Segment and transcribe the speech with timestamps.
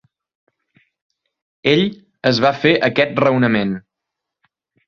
[1.73, 1.83] Ell
[2.31, 3.81] es va fer aquest raonament.